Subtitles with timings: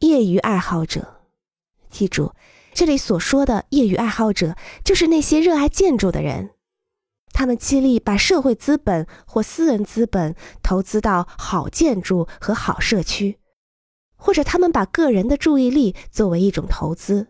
[0.00, 1.22] 业余爱好者，
[1.90, 2.34] 记住，
[2.74, 4.54] 这里所说的业余爱好者，
[4.84, 6.50] 就是那些热爱建筑的人。
[7.32, 13.38] 他们尽力把社会资本或私人资本投资到好建筑和好社区，
[14.16, 17.28] 或者他们把个人的注意力作为一种投资。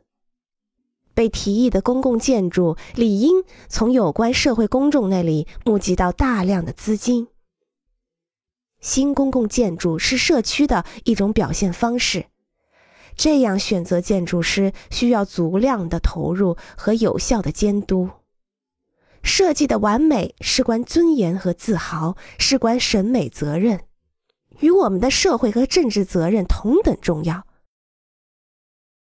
[1.14, 7.28] 被提议的公共建筑理应从有关社会公众那里募集到大量的资金。
[8.80, 12.26] 新公共建筑是社区的一种表现方式，
[13.16, 18.10] 这样选择建筑师需要足量的投入和有效的监督。
[19.22, 23.80] 设计的完美事关尊严和自豪，事关审美责任，
[24.60, 27.44] 与我们的社会和政治责任同等重要。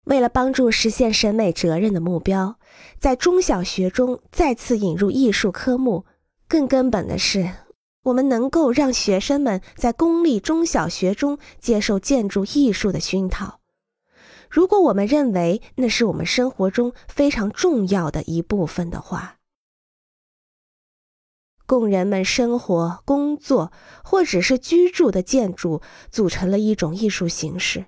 [0.06, 2.58] 为了帮助实现审美责任的目标，
[2.98, 6.06] 在中小学中再次引入艺术科目，
[6.48, 7.52] 更根本的是，
[8.04, 13.60] 我们能够让学生们在公立中小学中接受建筑艺术的熏陶。
[14.50, 19.38] 如果我们认为那是我们生活中非常重要的一部分的话，
[21.66, 23.72] 供人们生活、工作
[24.04, 27.86] 或者是居住的建筑组成了一种艺术形式。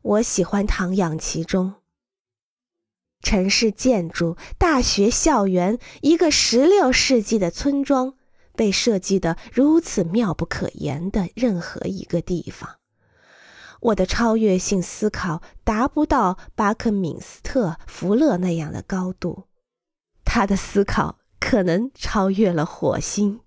[0.00, 1.74] 我喜欢徜徉其中。
[3.20, 8.16] 城市建筑、大学校园、一个十六世纪的村庄，
[8.56, 12.78] 被设计的如此妙不可言的任何一个地方，
[13.82, 19.44] 我的超越性思考达不到巴克敏斯特、福勒那样的高度，
[20.24, 23.40] 他的思考可能超越了火星。